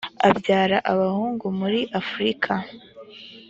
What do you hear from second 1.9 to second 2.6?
afurika